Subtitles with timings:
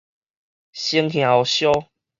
[0.73, 1.85] 先燃予燒